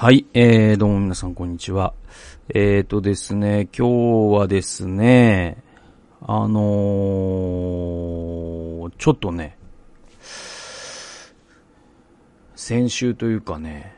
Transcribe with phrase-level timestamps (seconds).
[0.00, 1.92] はい、えー、どうも皆さんこんにちは。
[2.54, 5.60] えーとですね、今日はですね、
[6.22, 9.58] あのー、ちょっとね、
[12.54, 13.92] 先週というかね、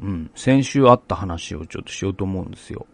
[0.00, 2.86] うん、先週あった話をちょっとしようと思うんですよ。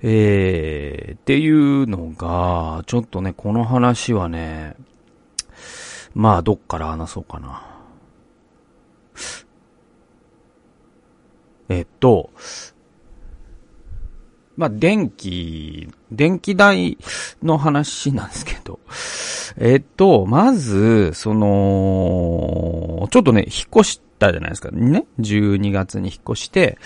[0.00, 4.74] えー、っていうのが、ちょっとね、この話はね、
[6.14, 7.79] まあ、どっから話そうかな。
[11.70, 12.30] えっと、
[14.56, 16.98] まあ、電気、電気代
[17.42, 18.80] の話なんですけど、
[19.56, 24.70] えっと、まず、その、ちょっとね、引っ越したじゃないですか。
[24.72, 26.76] ね？12月に引っ越して、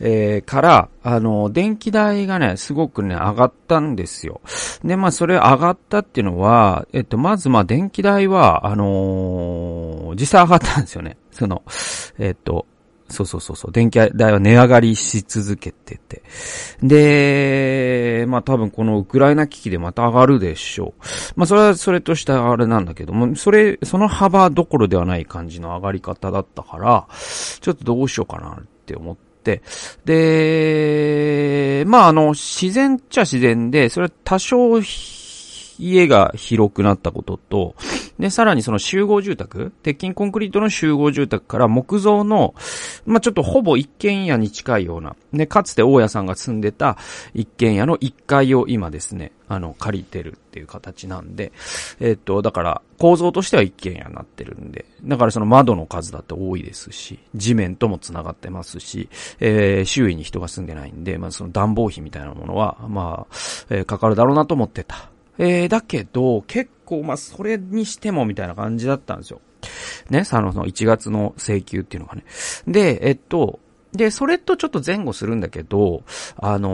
[0.00, 4.40] えー、から、あの、電気代がね、すごくね、上がったんですよ。
[4.82, 11.18] で、まあ、それ上がったっていうのは、えっと、まず、ま、電気代は、あのー、実際上がったんですよね。
[11.30, 11.62] その、
[12.18, 12.66] えっと、
[13.12, 13.72] そうそうそうそう。
[13.72, 16.22] 電気代は値上がりし続けてて。
[16.82, 21.02] で、まあ多分このウクライナ危機でまた上がるでしょう。
[21.36, 27.06] まあそれはそれとしてあれなんだけども、それ、その幅どころではない感じの上がり方だったから、
[27.60, 29.60] ちょっとどうしようかなって思って、
[30.06, 34.80] で、まああの、自然っちゃ自然で、それは多少、
[35.82, 37.74] 家が広くなったことと、
[38.18, 42.54] で、さらにその集合住宅、鉄筋コンクリートの集合住宅から木造の、
[43.04, 46.98] まあ、ちょっとほぼ一軒家に近いような、ね、かつて大家さんが住んでた
[47.34, 51.52] 一軒家の一階を今ですね、あの、借りてるっていう形なんで、
[52.00, 59.08] えっと、だから、構造としては一軒家になってるんで、だからその窓の数だって多いですし、地面とも繋がってますし、
[59.40, 63.34] えー、周囲に人が住んでないんで、まあ、その暖房費みたいなものは、まあ、
[63.70, 65.11] えー、かかるだろうなと思ってた。
[65.44, 69.40] えー、だけど、結構、まあ、それにしてもみたいな感じだったんですよ。
[70.08, 72.24] ね、その、1月の請求っていうのがね。
[72.68, 73.58] で、えっと、
[73.92, 76.04] で、それとちょっと前後するんだけど、
[76.36, 76.68] あの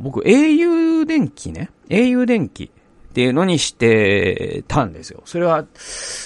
[0.02, 2.68] 僕、au 電気ね、au 電気っ
[3.14, 5.22] ていうのにしてたんですよ。
[5.26, 5.64] それは、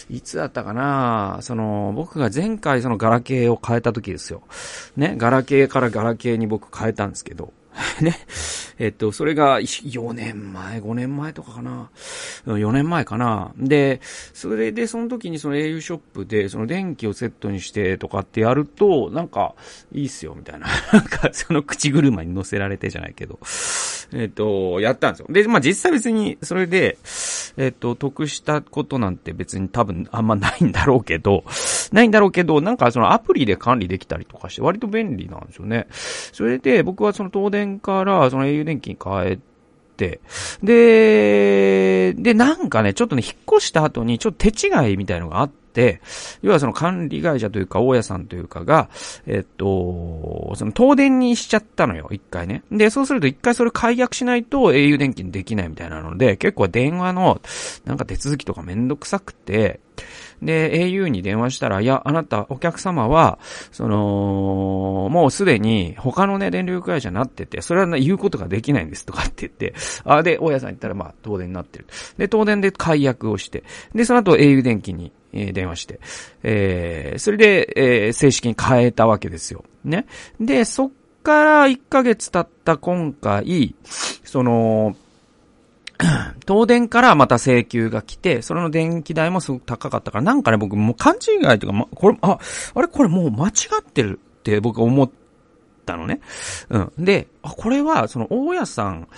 [0.09, 1.41] いつだったかな？
[1.43, 4.43] その、僕が前回そのガラケーを変えた時ですよ。
[4.97, 7.53] ね、ガラケーからガラケーに僕変えたんですけど、
[8.00, 8.16] ね。
[8.78, 11.91] えっと、それが4年前、5年前とかかな。
[12.47, 13.53] 4年前かな。
[13.56, 14.00] で、
[14.33, 19.55] それでその時にその au ショップでその電気をセットにしてとかってやると、なんか、
[19.93, 20.69] いいっすよ、みたいな。
[20.93, 23.38] なんか、その口車に乗せられてじゃないけど。
[24.12, 25.27] えっと、やったんですよ。
[25.28, 26.99] で、まあ実際別に、それで、
[27.56, 31.44] えっと、得したことなんて別に多分あんまないんだろうけど、
[31.93, 35.87] ないんだろうけど、なんかそのアプリで管理できたりとかして割と便利なんですよね。
[36.32, 39.38] それで僕はその東電からその au 電気に変え
[39.97, 40.21] て、
[40.62, 46.00] で、で、なんかね、ちょっとね、引っ越した後にちょっと手違いみたいのがあって、
[46.41, 48.88] 要はその管理会社というか、大家さんというかが、
[49.26, 52.62] えっと、その東電にしちゃったのよ、一回ね。
[52.70, 57.41] で、そうすると一回それ解約しないと au 電気にできないみたいなので、結構電話の、
[57.84, 59.81] なんか手続きとかめんどくさくて、
[60.43, 63.38] で、au に電話したら、いや、あなた、お客様は、
[63.72, 71.87] その、もうすでに他のね、電力会社になってて、それは、言うことができないんですとかって言って、あ、で、大家さん言ったら、まあ、東電になってる。
[72.16, 76.00] で、東電で解約をして、で、その後 au 電気に、え、電話して、
[76.43, 79.65] えー、それで、えー、正式に変えたわけですよ。
[79.84, 80.06] ね。
[80.41, 80.91] で、そっ
[81.22, 83.75] から1ヶ月経った今回、
[84.25, 84.97] その、
[86.47, 92.39] 東電からまた請求が来て、それの電気代もすごく高かったから、なんかね、僕もう勘違いというか、ま、これ、あ、
[92.75, 95.11] あれこれもう間違ってるって僕思っ
[95.85, 96.21] たのね。
[96.69, 96.93] うん。
[96.99, 99.09] で、あ、これは、その、大家さん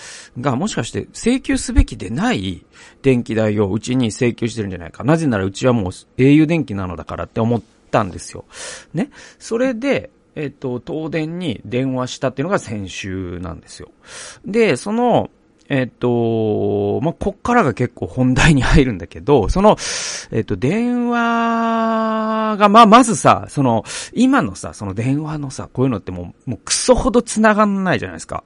[0.41, 2.65] がもしかして請求すべきでない
[3.03, 5.05] 電気代をうちに請求してるんじゃないか。
[5.05, 8.47] なぜならうちはもう au 電気なのだからって思ったんですよ。
[8.95, 9.11] ね。
[9.39, 13.91] それで、えっと、東電に電話したっていうのが先週なんですよ。
[14.47, 15.31] で、その、
[15.71, 19.77] えっと、まあ、こっからが結構本題に入るんだけど、その、
[20.33, 28.43] えっと、電話が、まあ、まずさ、その、今のさ、その電話のさ、こういうのってもう、もうクソほど繋がんないじゃないですか。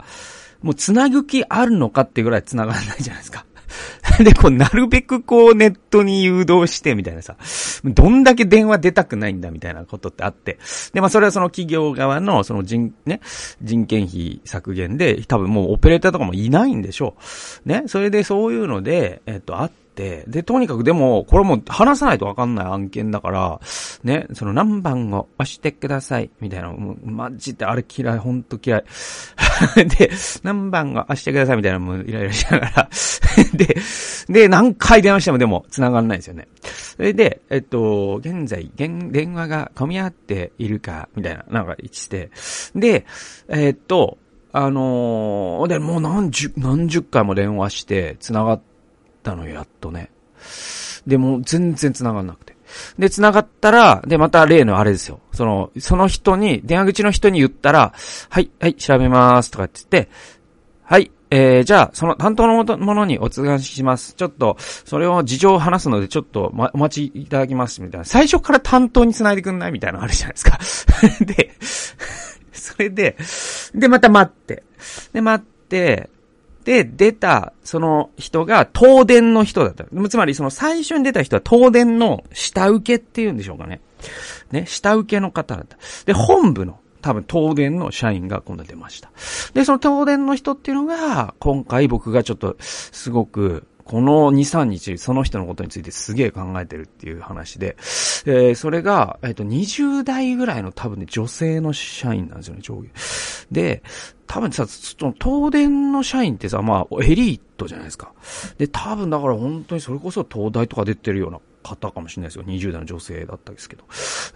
[0.63, 3.47] もう繋ぐ気あるのかってぐらい繋がんないじゃないですか。
[4.23, 7.37] で、こう、なるべくこう、ネットに誘導して、みたいなさ、
[7.85, 10.59] どんだけ電話出たくないんだ、みたいなことってあって。
[10.93, 13.21] で、まあ、それはその企業側の、その人、ね、
[13.63, 17.17] 人件費削減で、多分もうオペレーターとかもいないんでしょ
[17.65, 17.69] う。
[17.69, 23.61] ね、それでそういうので、えっと、あって、で、とにかくでも、これも話さないとわかんない案件だから、
[24.03, 28.85] ね、その何番を押してください、みたいな、もう、マジであれ嫌い、ほんと嫌い。
[29.99, 30.11] で、
[30.43, 32.89] 何番を押してください、みたいな、もうイライラしながら。
[33.55, 33.77] で、
[34.29, 36.49] で、何回電話してもでも繋がんないですよね。
[36.97, 42.31] それで、えっと、現在、現電話が混み合っているか、みたいな、なんか言って、
[42.75, 43.07] で、
[43.49, 44.19] えっと、
[44.53, 48.74] あのーで、もう何十、何十回も電話して、繋がって
[49.25, 50.11] たのよ、やっとね。
[51.07, 52.55] で、も全然繋がんなくて。
[52.99, 55.21] で、繋がったら、で、また例のあれですよ。
[55.33, 57.93] その、その人に、電話口の人に言ったら、
[58.29, 60.11] はい、はい、調べます、とかって言って、
[60.85, 64.15] はい、えー、じゃあ、その担当のものにお告げします。
[64.15, 68.05] ちょっと、それを事情を話すので、ちょっと、ま、お待ちいただきます、みたいな。
[68.05, 70.59] 最初から担当に繋いでくんないみたいなのあるじゃないですか。
[71.25, 71.55] で、
[72.53, 73.17] それで、
[73.75, 74.63] で、また待って。
[75.13, 76.11] で、待って、
[76.65, 79.85] で、出た、その人が東電の人だった。
[80.09, 83.81] つまり、その最初に出た人は東電の下請けっていうんでしょうかね。
[84.51, 85.77] ね、下請けの方だった。
[86.07, 89.11] で、本部の、多分東電の社員が今度出ました。
[89.53, 97.77] で、その東電の人っていうのが、今回僕がちょっと、すごく、この2、3日、その人のことについてすげえ考えてるっていう話で、
[98.25, 102.89] えーそれが、えっ、と、20代ぐらいの多分ね、女性の社員なんですよね、上下。
[103.53, 103.83] で、
[104.27, 108.13] 多分さ、その東電の社員ってさ、まあ、エリートじゃないですか。
[108.59, 112.45] で、多分だから本当にそれこそ東大とか出てるような方かもしれないですよ。
[112.45, 113.85] 20代の女性だったんですけど。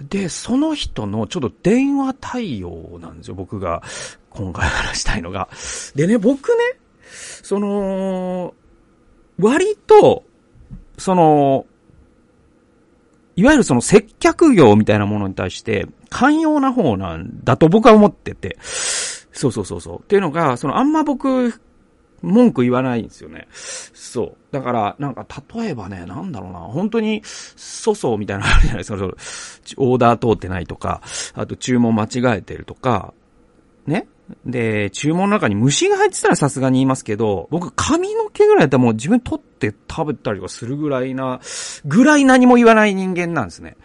[0.09, 3.35] で、その人のちょっと電話対応なんですよ。
[3.35, 3.83] 僕が
[4.31, 5.49] 今回話したいのが。
[5.95, 6.57] でね、僕ね、
[7.43, 8.55] その、
[9.39, 10.25] 割と、
[10.97, 11.67] その、
[13.37, 18.59] いわゆるその接客業みたいなものに対して寛容な方なんだと僕は思ってて。
[19.39, 20.01] そうそうそうそう。
[20.01, 21.55] っていうのが、そのあんま僕、
[22.23, 23.47] 文句言わないんですよね。
[23.53, 24.37] そう。
[24.51, 25.25] だから、なんか、
[25.55, 27.23] 例えばね、なんだろうな、本当に、
[27.85, 28.99] 粗相みたいなのあるじゃないですか。
[28.99, 29.13] その
[29.77, 31.03] オーダー通ってないとか、
[31.35, 33.15] あと注文間違えてるとか、
[33.87, 34.09] ね。
[34.45, 41.41] で、注文の中に虫が入ってたらさすがに言いますけど、僕髪の毛ぐらいだったらもう自分取って食べたりとかするぐらいな、
[41.85, 43.77] ぐらい何も言わない人間なんですね。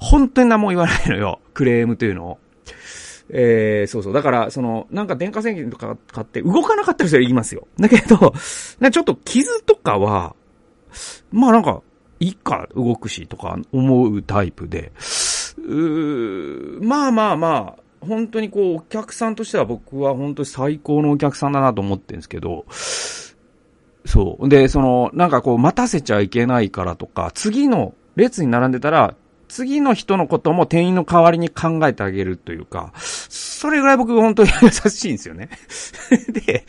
[0.00, 1.40] 本当に何も言わないのよ。
[1.52, 2.38] クレームというのを。
[3.30, 4.12] えー、そうそう。
[4.12, 7.66] だから、その、なんか電化製品とか買って動かなかったらそれ言いますよ。
[7.78, 8.34] だけど、
[8.80, 10.34] なちょっと傷とかは、
[11.32, 11.82] まあなんか、
[12.20, 14.92] いいか、動くしとか思うタイプで、
[15.58, 22.66] うーまあまあまあ、本当にこう、お客さんとしては僕は本当に最高のお客さんだなと思ってるんですけど、
[24.06, 24.48] そう。
[24.48, 29.14] で、その、なんかこう、待たせちゃいけないからとか、次の列に並んでたら、
[29.48, 35.48] 次の人のことも店員の代わりに考えてあげるというか、それぐらい僕本当に優しいんですよね。
[36.46, 36.64] で、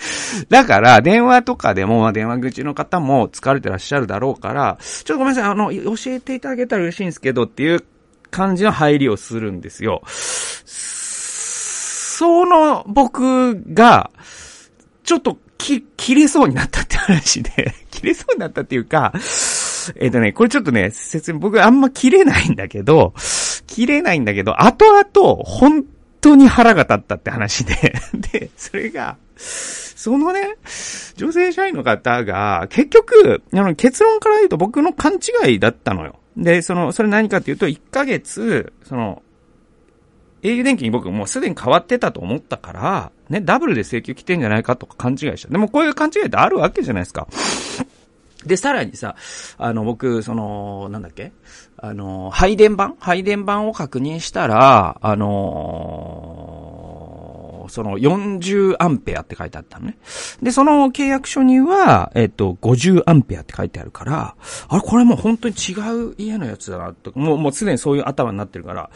[0.50, 7.84] だから電話とかでも、ま、電話口の方も疲れてらっしゃるだろうから、ちょっとごめんなさい、あの、教えていただけたら嬉しいんですけどっていう
[8.32, 10.02] 感じの入りをするんですよ。
[12.18, 14.10] その僕が、
[15.04, 15.84] ちょっと、切
[16.16, 19.14] れそうになったって話で、切れそうになったっていうか、
[20.00, 23.14] えっ、とね、これちょっとね、説明、僕あんま切れないんだけど、
[23.68, 25.86] 切れないんだけど、後々、本
[26.22, 27.74] 当に腹が立ったって話で、
[28.32, 30.58] で、それが、そのね、
[31.16, 35.14] 女性社員の方が、結局、あの、結論から言うと僕の勘
[35.46, 36.20] 違いだったのよ。
[36.38, 39.22] で、その、それ何かっていうと、1ヶ月、その、
[40.44, 45.50] au 電気に僕もうすでに変わってたと思ったから、ね、ダブルで請求来てんじゃないかとか勘違いした。
[45.50, 47.28] でもこういう勘違いってあるわけじゃないですか。
[48.46, 49.16] で、さらにさ、
[49.58, 51.32] あの、僕、その、なんだっけ？
[51.78, 52.96] あの、配電盤？
[53.00, 56.76] 配電盤を確認したら、あの
[57.68, 59.98] その40アンペアって書いてあったのね。
[60.42, 64.36] で、その契約書には、えっと、50アンペアって書いてあるから、
[64.68, 65.74] あれ、これもう本当に違
[66.12, 68.92] う家のやつだなって、もう、もうすでにそういう頭になってるから、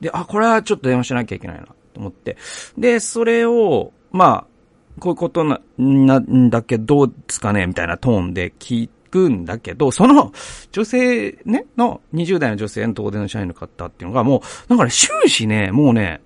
[0.00, 2.36] で、あ、これはちょっと電話しなきゃいけないな、と思って。
[2.78, 4.52] で、それを、まあ、
[5.00, 7.66] こういうことな、なんだけど、どうですかね？
[7.66, 10.32] みたいなトーンで聞いくんだけど、その
[10.72, 16.20] 女性ね、の20代の女性の東電の社員の方っていうのがもう、なんかね、終始ね、もうね、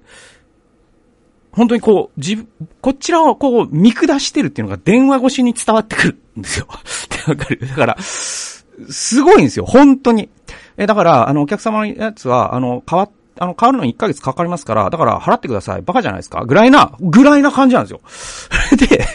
[1.50, 2.48] 本当にこう、自分、
[2.80, 6.68] こちらをこう見下してるっていうのが電話越しに伝わってくるんですよ。
[6.70, 7.66] ってわかる？
[7.66, 10.28] だから、すごいんですよ、本当に。
[10.76, 15.82] え、だから、あの、お客様のやつは、あの、変わっあの、変わるのに1ヶ月かかりますから、だから払ってください。
[15.82, 18.00] バカじゃないですかぐらいな、ぐらいな感じなんですよ。
[18.88, 19.06] で、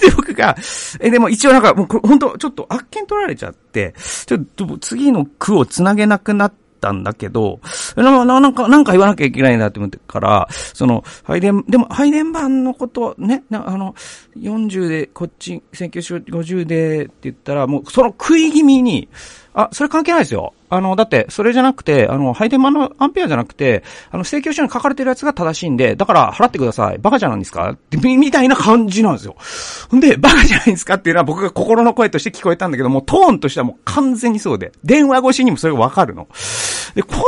[0.00, 0.56] で、僕が、
[1.00, 3.94] え、でも一応なんか、もう本当ちょっとあっけん取られちゃって、
[4.26, 7.60] ちょっと次の句を繋げなくなったんだけど、
[7.96, 13.94] ななんか、なんか言わなきゃいけないなって思ってから、その、配電、でも配電盤のことね、あの、
[14.36, 19.08] 40で、こっち、1950でって言ったら、もう、その食い気味に、
[19.54, 20.52] あ、それ関係ないですよ。
[20.68, 26.98] あの、だって、それじゃなくて、あの、配電盤のアンペアじゃなくて、あの、請求書に書かれてるやつが正しいんで、だから払ってください。
[26.98, 29.36] バカじゃないんですかみ、みたいな感じなんですよ。
[29.96, 36.26] んで、バカじゃないんですかっていうのは僕が心の声として聞こえたんだけども、トーンとしてはもう完全にそうで、電話越しにもそれがわかるの。
[36.96, 37.22] で、この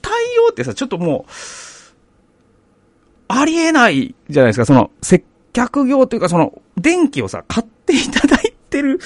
[0.00, 0.12] 対
[0.46, 1.30] 応ってさ、ちょっともう、
[3.28, 5.22] ありえないじゃないですか、その、接
[5.52, 8.98] 客業というか、その、電気をさ、買っていただいてる、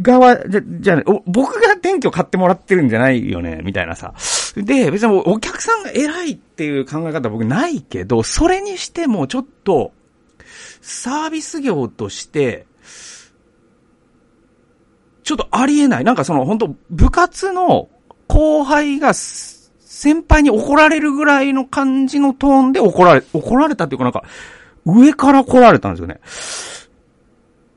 [0.00, 4.14] 側、じゃ、じゃ、僕が電気を買ってもらってるんじゃないよね、みたいなさ。
[4.56, 9.92] で、別にお客さんが偉いっていう考え方僕ないけど、それにしてもちょっと、
[10.80, 12.66] サービス業として、
[15.22, 16.04] ちょっとありえない。
[16.04, 17.88] なんかその、本当部活の
[18.26, 24.24] 後輩が、先輩に怒られるぐらいの感じのトーンで怒られ、怒られたっていうかなんか、
[24.86, 26.20] 上から来られたんですよね。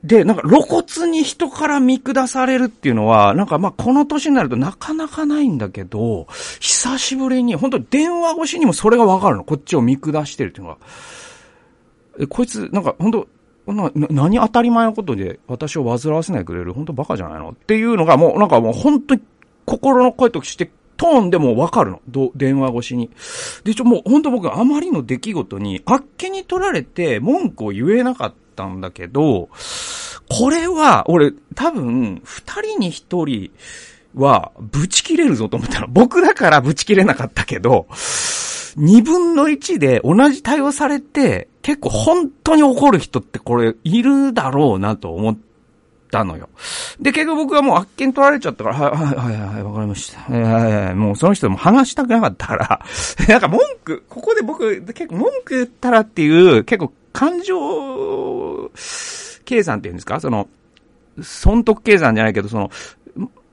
[0.03, 6.27] で、なんか露骨に人から見下されるっていうのは、なんかまあこの年になるとなかなかないんだけど、
[6.59, 9.43] 久しぶりに、本当電話越しにもそれがわかるの。
[9.45, 12.27] こっちを見下してるっていうのが。
[12.27, 13.27] こいつ、なんか本当
[13.73, 17.51] な、何当たり前のことで私を煩わせないくれる本当バカじゃないの？
[17.51, 19.21] っていうのがもうなんかもう本当に
[19.65, 22.01] 心の声としてトーンでもわかるの。
[22.09, 23.09] ど電話越しに。
[23.63, 29.49] で、ちょ、もう本当僕あまりの出来事にあっけに取られて文句を言えなかったんだけど、
[30.29, 33.51] これは、俺、多分、二人に一人
[34.15, 35.87] は、ぶち切れるぞと思ったの。
[35.87, 37.87] 僕だからぶち切れなかったけど、
[38.75, 45.37] 二分の一で同じ対応されて、結構本当に怒る人ってこれ、いるだろうなと思っ
[46.11, 46.49] たのよ。
[46.99, 50.35] で、結局僕はもうあっけに取られちゃったから、はい、はい、はい、はい、わかりました。
[50.35, 52.85] い、はい、もうその人も話したくなかったから、
[53.29, 58.71] なんか文句、ここで僕、結構文句言ったらっていう、結構感情、
[59.43, 60.19] 計算っていうんですか？
[60.19, 60.47] その、
[61.21, 62.71] 損得計算じゃないけど、その、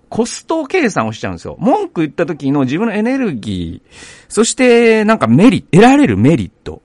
[0.09, 1.57] コスト計算をしちゃうんですよ。
[1.61, 3.91] 文句言った時の自分のエネルギー、
[4.29, 6.83] そしてなんかメリット、得られるメリット、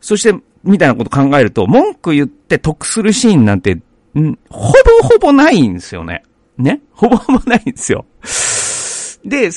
[0.00, 3.82] そして、みたいなこと考えると、文句言って得するシーンなんて、ん
[4.48, 6.22] ほぼほぼないんですよね。
[6.56, 6.80] ね？
[6.92, 8.04] ほぼほぼないんですよ。
[9.24, 9.50] で、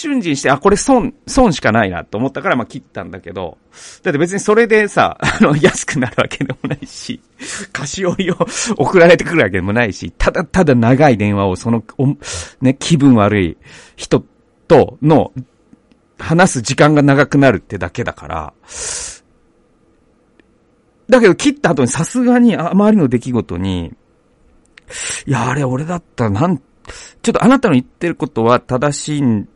[0.00, 3.58] 瞬時にして、あ、これ損、損しかないなと思ったから、まあ、切ったんだけど、
[4.02, 7.20] だって別にそれでさ、 あの、安くなるわけでもないし、
[7.72, 8.36] 菓子折りを
[8.76, 11.84] 送られてくるわけでもないし、ただただ長い電話をその、
[12.60, 13.56] ね、気分悪い
[13.96, 14.24] 人
[14.66, 15.32] との、
[16.18, 18.52] 話す時間が長くなるってだけだから、
[21.08, 23.92] だけど切った後にさすがにあまりの出来事に、
[25.26, 29.48] いや、あれ俺だったらなん、ちょっとあなたの言ってることは正しいん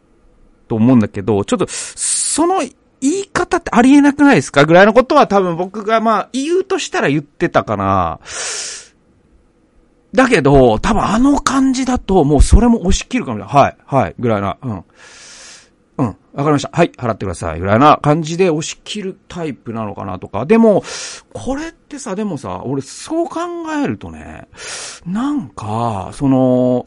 [0.69, 2.61] と思うんだけど、ちょっと、その
[3.01, 8.19] 言い方ってありえなくないですかぐらいのことは多分僕がまあ言うとしたら言ってたかな。
[10.15, 13.55] だけど、多分あの感じだともうそれも押し切るかもしれない。
[13.55, 14.57] はい、はい、ぐらいな。
[14.63, 14.85] うん。
[15.99, 16.07] うん。
[16.07, 16.71] わかりました。
[16.73, 17.61] はい、払ってください。
[17.61, 20.47] ぐらいな感じで押し切るタイプなのかなとか。
[20.47, 20.83] でも、
[21.33, 23.41] これってさ、でもさ、俺そう考
[23.83, 24.49] えるとね、
[25.05, 26.87] なんか、その、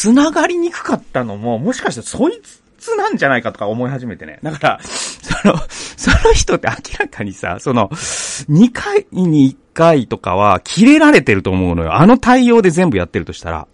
[0.00, 2.40] 繋がりにくかったのも、もしかしたらそい
[2.78, 4.38] つなんじゃないかとか思い始めてね。
[4.42, 11.96] だから、その、その人って明らかにさ、その、2回に1回とかは切れられてると思うのよ。
[11.96, 13.68] あの対応で全部やってるとしたら。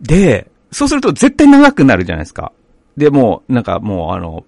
[0.00, 2.52] で、そうすると絶対長くなるじゃないですか。
[2.96, 4.44] で、もう、なんかもうあの、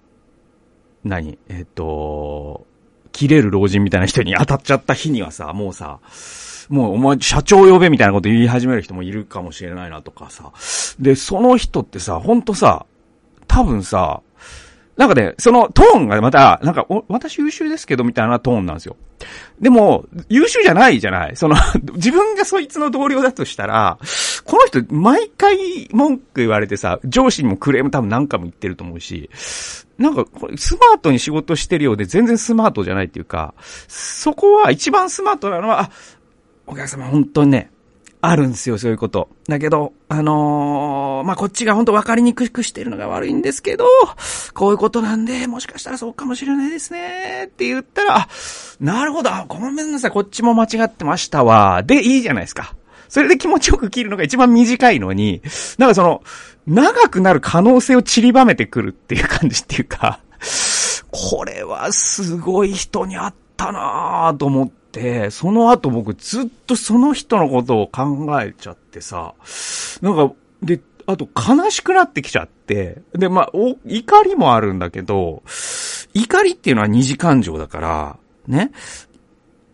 [1.02, 1.36] 何？
[1.48, 2.64] えっ、と、
[3.10, 5.98] 切れる老人みたいな人に当たっちゃった日にはさ、もうさ、
[6.72, 10.52] もうお前社長呼べみたいなこと言い始める人もいるかもしれないなとかさ。
[10.98, 12.86] で、その人ってさ、ほんとさ、
[13.46, 14.22] 多分さ、
[14.96, 18.96] なんかね、そのトーンがまた、なんか、私優秀ですけどみたいなトーンなんですよ。
[19.60, 21.56] でも、優秀じゃないじゃないその
[21.94, 23.98] 自分がそいつの同僚だとしたら、
[24.44, 29.28] この人、毎回文句言われてさ、上司にもクレーム多分何回も言ってると思うし、
[29.98, 33.52] なんか、これ、スマートに仕事してるようで全然スマートじゃないっていうか、
[33.88, 35.90] そこは一番スマートなのは、あ、
[36.66, 37.70] お客様本当にね、
[38.24, 39.28] あるんですよ、そういうこと。
[39.48, 43.84] だけど、あのー、まあ、こっちが本当分かりにくくしてるのが悪いんですけど、
[44.54, 48.28] こういうことなんで、もしかしたらそうかもしれないですね、って言ったら、あ、
[48.78, 52.76] なるほど、ごめんなさい、こっちも間違ってましたわ、でいいじゃないですか。
[53.08, 55.42] それで気持ちよく切るのが一番短いのに、
[55.78, 56.22] なんかその、
[56.68, 60.20] 長くなる可能性を散りばめてくるっていう感じっていうか、
[61.10, 64.81] これはすごい人にあったなぁと思って、、
[65.30, 69.34] その後僕ずっとその人のことを考えちゃってさ、
[70.02, 75.42] なんか、で、あと悲しくなってきちゃって、で、まあ、お、怒りもあるんだけど、
[76.14, 78.72] 怒りっていうのは二次感情だから、ね。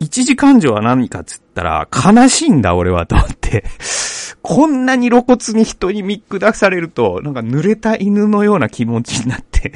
[0.01, 3.65] 一次感情は何かっつったら、悲しいんだ俺はと思って。
[4.43, 9.73] こんなに露骨に人に見下されると、なんか濡れた犬のような気持ちになって、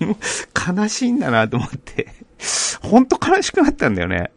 [0.76, 2.25] 悲しいんだなと思って。
[2.82, 4.30] ほんと悲しくなったんだよね。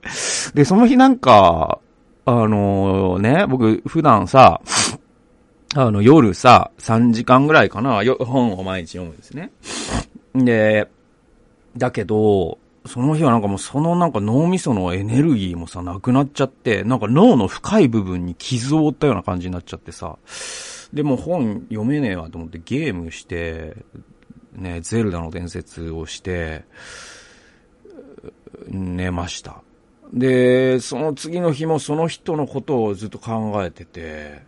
[0.54, 1.80] で、その日なんか、
[2.26, 4.62] あのね、僕普段さ、
[5.76, 9.52] あの夜さ、3時間ぐらいかな、本を毎日読むんですね。
[10.34, 10.90] で、
[11.78, 20.18] だけど、その日はなんかもうそのなんか脳みそのエネルギーもさ、なくなっちゃって、なんか脳の深い部分に傷を負ったような感じになっちゃってさ、
[20.94, 23.76] でも本読めねえわと思ってゲームして、
[24.54, 26.66] ね、ゼルダの伝説をして、
[28.68, 29.62] 寝ました。
[30.14, 34.42] で、その次の日もその人のことをずっと考えてて、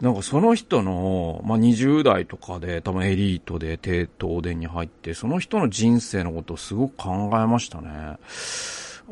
[0.00, 8.16] なんかその人の、まあ、20代とかで多分エリートで低東電に入って、その人の人生のことをすごく考えましたね。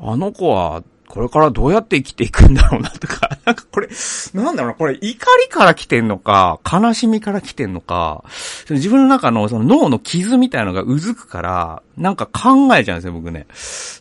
[0.00, 3.88] あの子は、これからどうやって生きていくんだろうなとか、 なんかこれ、
[4.34, 8.24] なんだろうな、これ怒りから来てんのか、悲しみから来てんのか、
[8.68, 13.46] 自分の中のその脳の傷みたいなのがうずくから、なんか考えちゃうんですよ、僕ね。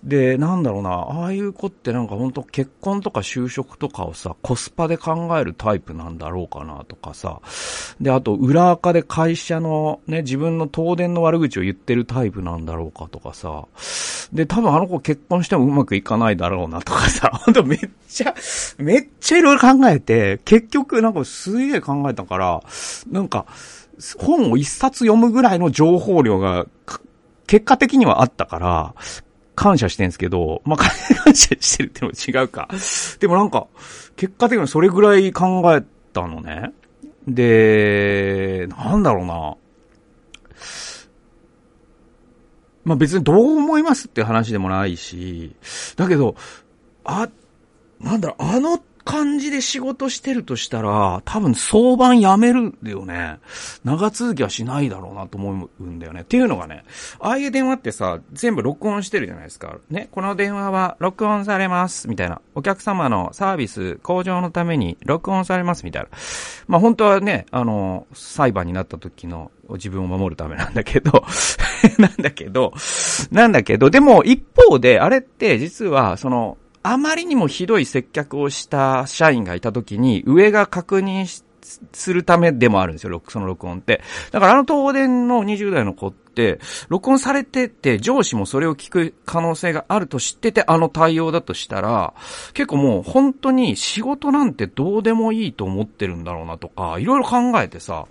[0.04, 7.40] で、なんだろうな、ああいう子ってなんか本当結婚とか就職とかをさ、コスパで考えるタイプなんだろうかなとかさ。
[8.02, 13.66] で、あと、裏垢で会社のね、自分の東電の悪口を言ってるタイプなんだろうかとかさ。
[14.34, 18.34] で、多分あの子結婚してもうまくいかないだろうなとかかさ、ほんとめっちゃ、
[18.78, 22.62] めっちゃいろいろ考えて、結局なんかすげえ考えたから、
[23.12, 23.46] なんか、
[24.18, 26.66] 本を一冊読むぐらいの情報量が、
[27.48, 28.96] 結果的にはあったから、
[29.56, 30.78] 感謝してんすけど、まあ、
[31.24, 32.68] 感謝してるってのも違うか。
[33.20, 33.68] でもなんか、
[34.16, 35.84] 結果的にはそれぐらい考え
[36.14, 36.72] たのね。
[37.28, 39.56] で、なんだろうな。
[42.84, 45.56] まあ、別にどう思いますって話でもないし、
[45.96, 46.36] だけど、
[47.06, 47.30] あ、
[48.00, 53.38] なんだろう、あの感じで仕事してるとしたら、多分相場やめるよね。
[53.84, 56.22] 長続きはしないだろうなと思うんだよね。
[56.22, 56.84] っていうのがね、
[57.20, 59.78] ああいう電話ってさ、全部録音してるじゃないですか。
[59.92, 62.42] ね、この電話は録音されます、みたいな。
[62.56, 66.10] お客様のサービス向上のために録音されます、みたいな。
[66.68, 71.24] まあ本当はね、あの、裁判になった時の自分を守るためなんだけど、
[72.00, 72.74] なんだけど、
[73.32, 81.26] なんだけど、でも一方で、あれって実は、その、あまりにもひどい接客をした社員がいたときに、上が確認
[81.94, 84.02] するためでもあるんですよ、その録音って。
[84.30, 92.14] だからあの東電の20代の子って、録音されてて、上司もそれを聞く可能性があると知ってて、あの対応だとしたら、
[92.54, 98.06] 結構もう本当に仕事なんてどうでもいいと思ってるんだろうなとか、いろいろ考えてさ、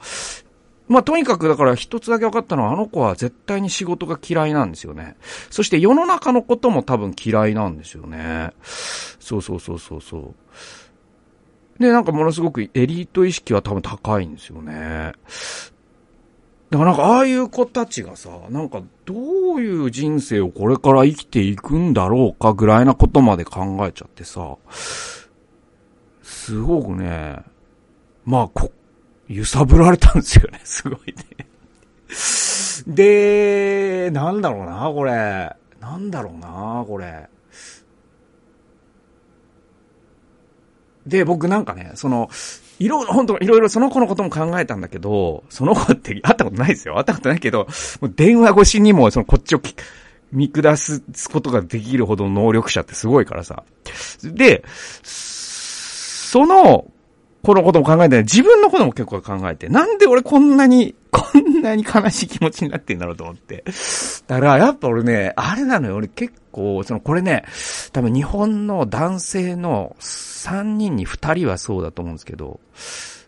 [0.87, 5.17] まあ、とにかくだから一つだけ分かったのは、あの子は絶対に仕事が嫌いなんですよね。
[5.51, 8.53] そして世の中のことも多分嫌いなんですよね。
[8.63, 10.35] そうそうそうそうそう。
[11.79, 15.13] で、なんかものすごくエリート意識は多分高いんですよね。
[16.71, 24.57] だからなんかああいう子たちがさ、なんかどういう人生をこれから生きていくんだろうかぐらいなことまで考えちゃってさ、
[26.23, 27.43] すごくね、
[28.25, 28.69] まあ、
[29.29, 31.47] 揺さぶられたんですよね、 すごいね。
[32.87, 35.55] で、なんだろうな、これ。
[35.81, 37.29] なんだろうな、これ。
[41.07, 42.31] で、僕なんかね、その、
[42.79, 46.97] いろいろ、本当いろいろその子のことも考えたんだけど、その子って会ったことないですよ。
[46.97, 47.67] 会ったことないけど、
[48.01, 49.61] もう電話越しにも、そのこっちを
[50.33, 53.63] 見下すことができるほど能力者ってすごいからさ。
[54.23, 54.65] で、
[55.03, 56.87] その、
[57.45, 63.65] このことも考えてない、自分のことも結構考えて、なんで俺こんなに、こんなに悲しい気持ちになってんだろうと思って。
[64.27, 67.45] だから、やっぱ俺ね、あれなのよ、俺結構、その、これね、
[67.93, 72.61] 多分日本の男性の3人に2人はそうだと思うんですけど、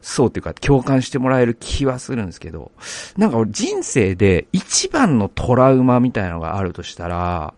[0.01, 2.73] そうっていうか、共感してもらえる気はするんですけど、
[3.19, 7.53] なんか俺人生で一番のトラウマみたいなのがあるとしたら、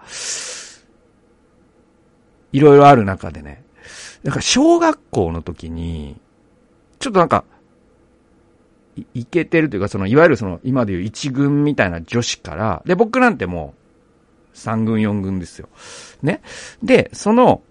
[2.52, 3.62] いろいろある中でね、
[4.24, 6.20] なんか小学校の時に、
[6.98, 7.44] ちょっとなんか、
[8.96, 13.74] い、いけてるというか、その、いわゆるその、今でいう一軍みたいな女子から、で、僕なんても
[14.54, 15.68] う、三軍四軍ですよ。
[16.22, 16.42] ね。
[16.82, 17.62] で、その、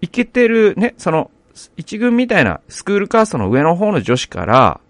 [0.00, 1.30] いけてる、ね、その、
[1.76, 4.80] 一軍みたいなスクールカーストの上の方の女子から、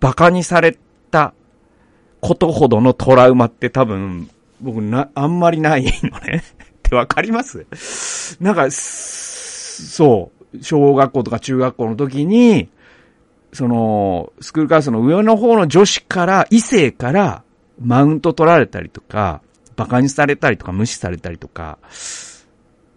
[0.00, 0.76] 馬鹿にされ
[1.10, 1.32] た
[2.20, 4.28] ことほどのトラウマって多分、
[4.60, 6.42] 僕な、あんまりないのね。
[6.88, 7.66] ってわかります？
[8.40, 10.37] なんか、そう。
[10.60, 12.68] 小学校とか中学校の時に、
[13.52, 17.42] その、スクールカーストの上の方の女子から、異性から
[17.80, 19.40] マウント取られたりとか、
[19.76, 21.78] 馬鹿にされたりとか無視されたりとか、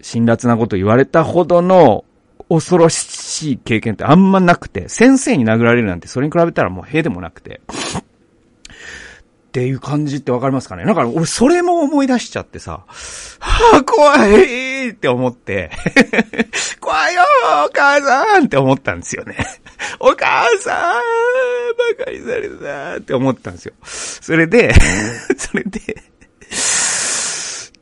[0.02, 2.06] 辛辣なこと言われたほどの
[2.50, 7.62] 恐ろしい経験ってあんまなくて、先生に殴られるなんてそれに比べたらもうへでもなくて。
[8.00, 10.86] っていう感じってわかりますかね？
[10.86, 12.86] なんか俺それも思い出しちゃってさ、
[13.40, 14.71] はあ、怖い。
[14.90, 15.72] って思って
[16.80, 17.22] 怖いよ
[17.68, 19.36] お母さんって思ったんですよね
[20.00, 21.02] お母さん
[21.96, 23.74] 馬鹿にされたって思ったんですよ。
[23.84, 24.74] それで
[25.38, 26.12] それで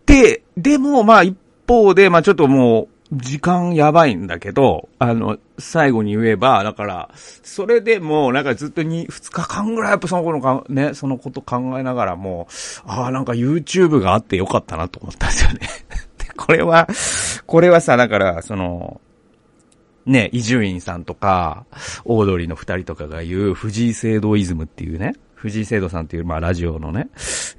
[0.05, 12.47] で、でもまあ一方で、まあちょっともう、時間やばいんだけど、あの、最後に言えば、だから、それでも、なんかずっとに、二日間ぐらいやっぱその頃か、ね、そのこと考えながらも、
[12.85, 15.59] ああ、なんか YouTube があってよかったなと思ったんですよね。
[16.39, 16.87] これは、
[17.45, 19.01] これはさ、だから、その、
[20.05, 21.65] ね、伊集院さんとか、
[22.05, 27.09] オードリーの二人とかが言う、藤井聖堂イズムっていうね、藤井聖堂さんっていう、まあラジオのね、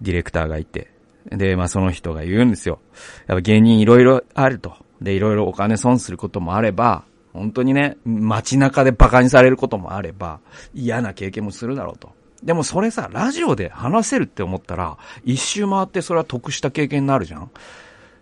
[0.00, 0.90] ディレクターがいて、
[1.30, 2.80] で、まあその人が言うんですよ。
[3.26, 4.74] やっぱ芸人いろいろあると。
[5.02, 10.40] で、いろいろお金損することもあれば、本当にね、街中で馬鹿にされることもあれば、
[10.74, 12.10] 嫌な経験もするだろうと。
[12.42, 17.50] でもそれさ、ラジオで話せるって思ったら、一周回ってそれは得した経験になるじゃん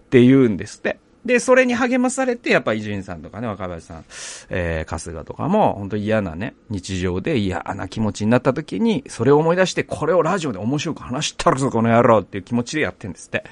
[0.08, 0.98] って言うんですって。
[1.24, 4.04] で、それに励まされて、やっぱ伊集院さんとかね、若林さん、
[4.48, 13.44] えー、春日とかも、本当嫌なね、日常で嫌な気持ちになった時に、それを思い出して、これをラジオで面白く話したるぞ、この野郎っていう気持ちでやってんですって。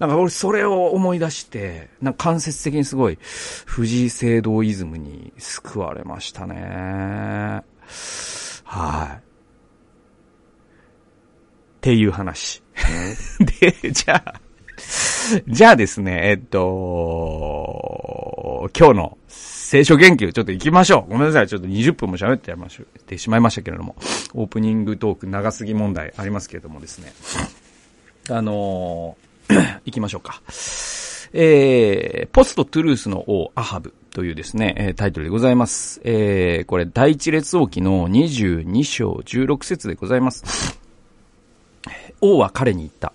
[0.00, 7.62] なんか俺、それを思い出して、なんか間接的にすごい、藤井聖堂イズムに救われましたね。
[8.64, 9.16] はい。
[9.16, 9.20] っ
[11.82, 12.64] ていう話。
[13.60, 14.40] で、じゃあ、
[15.48, 16.70] じゃあですね、えっと、
[18.76, 21.12] 今日の聖書研究ちょっと行きましょう。
[21.12, 21.48] ごめんなさい。
[21.48, 23.96] ちょっと20分も喋ってましってしまいましたけれども、
[24.34, 27.12] オープニングトーク長すぎ問題ありますけれどもですね。
[28.28, 29.16] あの、
[29.84, 30.42] 行きましょうか。
[31.34, 36.00] えー、ポストトゥルースの王アハブというですね、えタイトルでございます。
[36.04, 40.78] えー、これ第一列王記の22章16節でございます。
[42.20, 43.12] 王は彼に言った。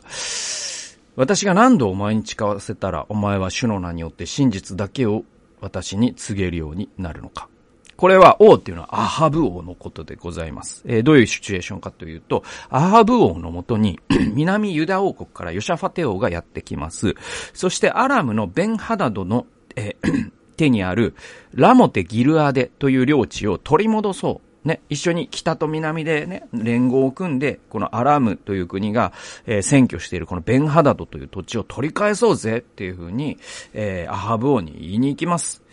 [1.18, 5.24] 私が何度お前に誓わせたら、お前は主の名によって真実だけを
[5.60, 7.50] 私に告げるようになるのか。
[7.96, 10.84] これは王っていうのはアハブ王のことでございます。
[10.86, 14.00] えー、どういうシチュエーションかというと、アハブ王のもとに
[14.36, 17.16] 南ユダ王国からヨシャファテ王がやってきます。
[17.54, 21.16] そしてアラムのベンハダドの、えー、 手にある
[21.52, 29.14] ラモテ・ギルアデという領地を取り戻そうね、一緒に北と南でね、連合を組んで、このアラムという国が、
[29.46, 33.38] えー、占拠しているこのベンハダドという土地を取り返そうぜっていうふうに、
[33.74, 35.64] えー、アハブ王に言いに行きます。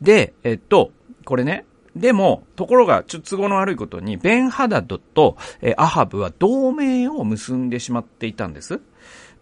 [0.00, 0.90] で、えっと、
[1.24, 1.64] これね、
[1.96, 8.80] でも、ところが、ちょっと都合の悪いことに、ベンハダドと、えー、アハブは同盟を結んでしまっていたんです。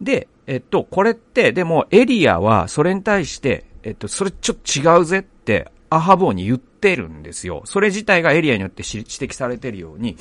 [0.00, 7.62] で、えっと、これって、でも、エリアは、それに対して、えっと、それちょっと違うぜって、アハブ王に言ってるんですよ。
[7.64, 10.16] それ自体がエリアによって指摘されてるように、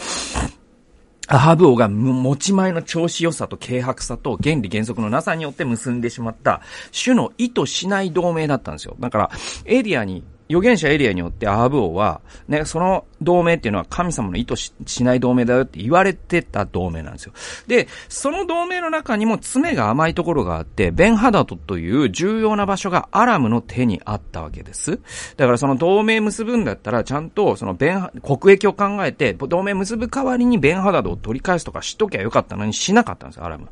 [1.30, 8.96] アハブ王が持ち前の調子良さと軽薄さと原理原則のなさによって結んでしまった種の意図しない同盟だったんですよ。
[9.00, 9.32] だから、
[9.66, 17.34] エリアに預言者エリアによってアハブ王は、ね、その同盟っていうのは神様の意図しない同盟だよって言われてた同盟なんですよ。
[17.68, 25.00] で、その同盟の中にも爪が甘いところがあって、ベンハダトという重要な場所がアラムの手にあったわけです。
[25.38, 33.68] だからその同盟結ぶんだったら、ちゃんとそのベン、国益を考えて、同盟結ぶ代わりにベンハダドを取り返すとかしときゃよかったのにしなかったんですよ、アラム。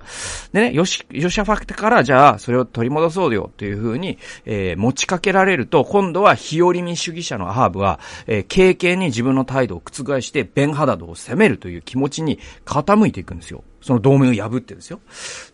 [0.53, 13.63] でね、ヨシ、ヨシャファクテからじゃあ、それを取り戻そうよっていう風に、えー、持ちかけられると、今度は日和見主義者のアハーブは、えー、経験に自分の態度を覆して、ベンハダドを攻めるという気持ちに傾いていくんですよ。
[13.81, 14.99] その同盟を破ってですよ。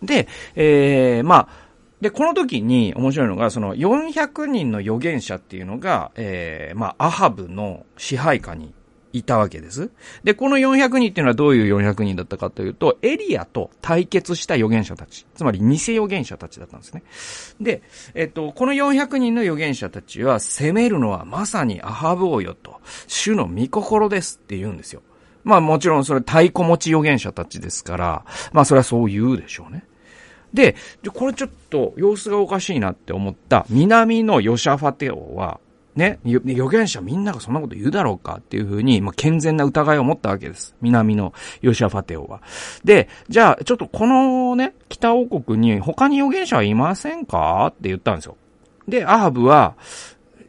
[0.01, 8.73] で、えー、まあ、で、この時に面白いのが、その400人の預言者っていうのが、えー、まあ、アハブの支配下に
[9.13, 9.89] いたわけです。
[10.23, 15.25] で、この400人っていうのはどういう400人だったかというと、エリアと対決した預言者たち。
[15.35, 17.03] つまり偽預言者たちだったんですね。
[17.59, 17.81] で、
[18.13, 25.01] えっと、この400人の預言者たちは、攻めるのはまさにアハブ王よと、主の御心ですって言うんですよ。
[25.43, 29.85] まあもちろんそれ太鼓持ち預言者たちですから、まあそれはそう言うでしょうね。
[30.53, 30.75] で、
[31.13, 35.59] これちょっと様子がおかしいなって思った南のヨシャファテ王は、
[35.95, 40.75] ね、預言者みんながそんなこと言うだろうかっていうふうに、まあ、健全な疑いを持ったわけです。
[40.81, 42.41] 南のヨシアファテオは。
[42.83, 48.37] で、じゃあ、ちょっとこのね、北王国に他に預言者はいませんかって言ったんですよ。
[48.87, 49.75] で、アハブは、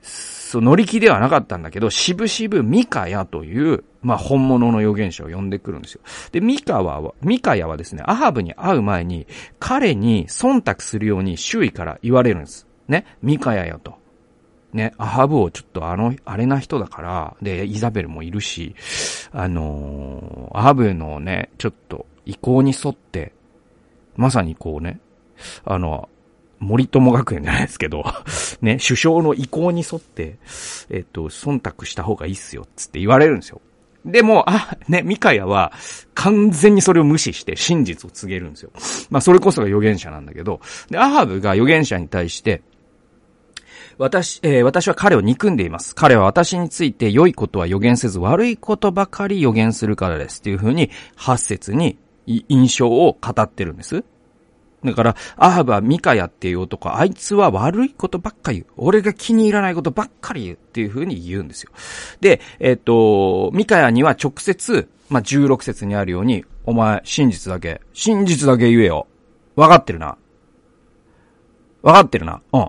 [0.02, 6.02] そう、乗り気ではなかったんだけど、しぶしぶミカヤという、まあ、本物の預言者を呼んでくるんですよ。
[6.30, 9.26] で、ミカは、ミカヤはですね、アハブに会う前に、
[9.58, 12.66] 彼に忖度するように周囲から言われるんです。
[12.86, 14.01] ね、ミカヤよと。
[14.72, 18.74] ね、アハブをちょっとあの、あれな人だから、で、イザベルもいるし、
[19.32, 23.32] あのー、アハブのね、ちょっと意向に沿って、
[24.16, 25.00] まさにこうね、
[25.64, 26.08] あの、
[26.58, 28.04] 森友学園じゃないですけど、
[28.62, 30.38] ね、首相の意向に沿って、
[30.90, 33.60] えっと、忖度した方がいいっすよ、つって言われるんですよ。
[34.04, 35.72] でも、あ、ね、ミカヤは
[36.14, 38.70] 完全にそれを無視して真実を告げるんですよ。
[39.10, 42.62] まあ、それこそが預言者なんだけど、で、アハブが預言者に対して、
[44.02, 45.94] 私、えー、私は彼を憎んでいます。
[45.94, 50.40] 彼は私について良いことは予言せず悪いことばかり予言するからです。
[50.40, 54.02] っていうふうに、八節に印象を語ってるんです。
[54.84, 58.72] だから、アハブはミカヤっていう男、あいつは悪いことばっかり言う。
[58.76, 61.70] 俺が気に入らないことばっかり言うっていう風に言うんですよ。
[62.20, 69.06] で、えっ、ー、と、ミカヤには直接、まあ、16節にあるように、お前、真実だけ、真実だけ言えよ。
[69.54, 70.18] わかってるな。
[71.82, 72.42] わかってるな。
[72.52, 72.68] うん。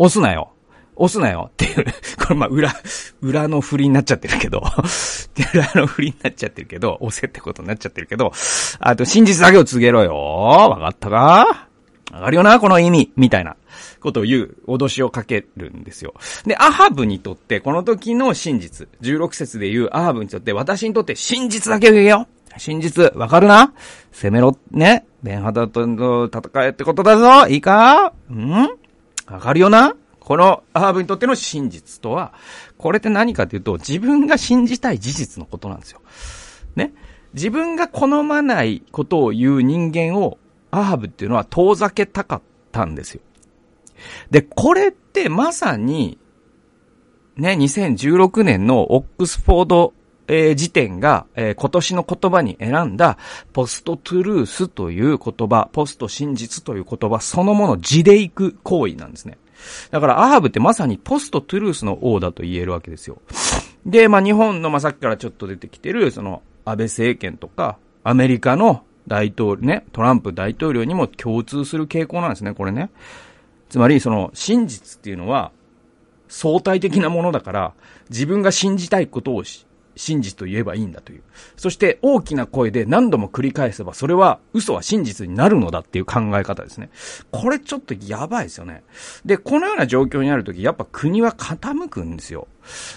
[0.00, 0.52] 押すなよ。
[0.96, 1.84] 押すなよっていう、
[2.18, 2.74] これまあ裏、
[3.20, 4.62] 裏の振りになっちゃってるけど、
[5.54, 8.32] 裏の振りになっちゃってるけど、押せってことになっちゃってるけど、
[8.80, 10.14] あと真実だけを告げろよ。
[10.14, 11.68] わかったか？
[12.12, 13.12] わかるよな、この意味。
[13.16, 13.56] みたいな
[14.00, 16.14] ことを言う、脅しをかけるんですよ。
[16.46, 22.26] で、アハブにとって、この時の真実、16節で言うアハブにとって、私にとって真実だけを言えよ。
[22.56, 23.72] 真実、わかるな？
[24.12, 25.04] 攻めろ、ね？
[25.22, 27.46] ベンハダとの戦えってことだぞ。
[27.48, 28.12] いいか？
[28.32, 28.68] ん？
[29.30, 29.94] わかるよな？
[30.18, 32.34] このアハブにとっての真実とは、
[32.78, 36.00] これって何かというと、自分が信じたい事実のことなんですよ。
[36.76, 36.92] ね？
[37.34, 40.38] 自分が好まないことを言う人間を、
[40.70, 43.22] アハブっていうのは遠ざけたかったんですよ。
[44.30, 46.18] で、これってまさに、
[47.36, 49.94] ね、2016年のオックスフォード、
[50.32, 53.18] えー、時点が、えー、今年の言葉に選んだ、
[53.52, 59.38] ポストトゥルースという言葉、ポスト真実という言葉そのもの字でいく行為なんですね。
[59.90, 63.20] だからアハブってまさにポストトゥルースの王だと言えるわけですよ。
[63.84, 72.90] で、まあ日本の、まあさっきからちょっと出てきてる、その安倍政権とか、アメリカの大統領ね、トランプ大統領にも共通する傾向なんですね、これね。
[73.68, 75.50] つまり、その、真実っていうのは、
[76.28, 77.72] 相対的なものだから、
[78.10, 79.66] 自分が信じたいことをし
[80.00, 81.22] 真実と言えばいいんだという。
[81.56, 86.88] そして大きな声で何度も繰り返せばそれは嘘は真実になるのだっていう考え方ですね。
[87.30, 88.82] これちょっとやばいですよね。
[89.26, 92.48] で、このような状況にあるとき、やっぱ国は傾くんですよ。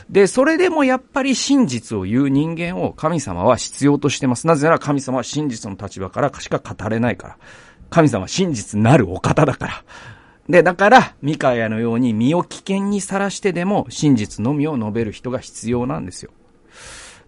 [0.10, 4.48] で、それでもやっぱり真実を言う人間を神様は必要としてます。
[4.48, 7.38] なぜなら神様は真実の立場からしか語れないから。
[7.90, 9.84] 神様は真実なるお方だから。
[10.48, 16.32] で、だから、ミカヤのように身を危険にさらしてでも真実のみを述べる人が必要なんですよ。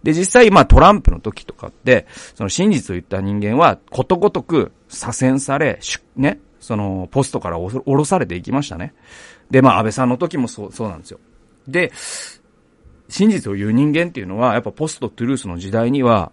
[0.06, 5.80] で、実際、まあトランプの時とかって、その真実を言った人間は、ことごとく左遷され、
[6.14, 8.94] ね、その、ポストから降ろされていきましたね。
[9.50, 11.18] で、まあ安倍さんの時もそう、そうなんですよ。
[11.66, 11.90] で、
[13.08, 16.30] 真実を言う人間っていうのは、やっぱポストトゥルースの時代には、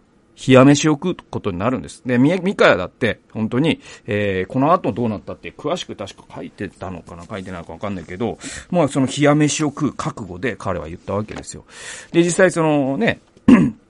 [0.48, 2.04] 冷や飯を食うことになるんです。
[2.06, 8.38] で、ミカヤだって、本当に、えー、この後どうなったって、詳しく確か書いてたのかな書いてないかわかんないけど、
[8.70, 11.66] まあその冷や飯を食う覚悟で彼は言ったわけですよ。
[12.12, 13.20] で、実際そのね、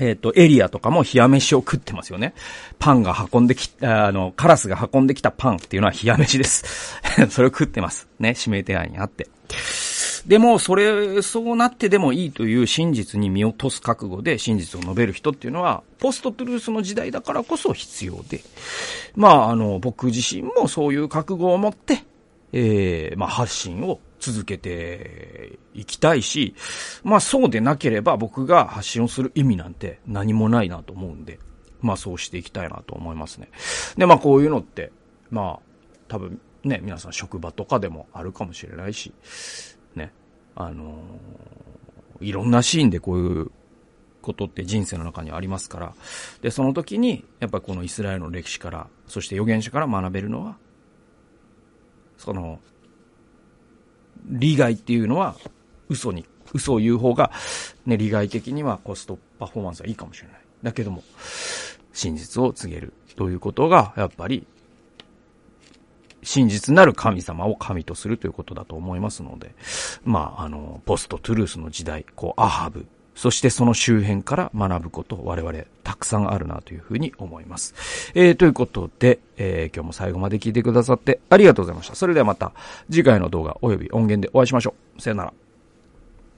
[0.00, 2.34] えっ、と、エリアとかも冷や飯を食ってますよね。
[2.78, 7.00] パンが運んでき、あの、カラスが運んできたパンっていうのは 冷や飯です。
[7.30, 8.08] それを食ってます。
[8.20, 9.28] ね、指名手配にあって。
[10.26, 18.42] でも、それ、そうなってでもいいという真実に見落とす覚悟で真実を述べる人っていうのは、ポストトゥルースの時代だからこそ必要で、
[19.16, 22.04] まあ、あの、僕自身もそういう覚悟を持って、
[22.52, 26.54] ええー、まあ、発信を続けていきたいし、
[27.04, 31.38] まあそうでなければ僕が発信をする意味なんて何もないなと思うんで、
[31.80, 33.50] まあそうしていきたいなと思いますね。
[33.96, 34.92] で、まあこういうのって、
[35.30, 35.68] まあ
[36.08, 39.12] 多分ね、皆さん職場とかでもあるかもしれないし、
[39.94, 40.12] ね、
[40.54, 43.50] あのー、いろんなシーンでこういう
[44.20, 45.94] ことって人生の中にありますから、
[46.42, 50.56] で、その時に、やっぱこのイスラエルの歴史から、そして預言者から学べるのは、
[52.16, 52.58] その、
[54.28, 55.36] 利害っていうのは
[55.88, 57.32] 嘘に、嘘を言う方が、
[57.86, 60.40] ね、利害的にはコストパフォーマンスはいいかもしれない。
[60.62, 61.02] だけども、
[61.92, 64.46] 真実を告げるということが、やっぱり、
[66.22, 69.54] 真実なる神様を神とするということだと思いますので、
[70.04, 72.86] まあ、あの、ポストトゥルースの時代、こう、アハブ、
[73.18, 78.12] そしてその周辺から学ぶこと我々たくさんあるなというふうに思います。
[78.14, 81.96] えー、ということで、えー、今日も最後まで聞いてくださってありがとうございました。
[81.96, 82.52] それではまた
[82.88, 85.02] 次回の動画及び音源でお会いしましょう。
[85.02, 85.47] さよなら。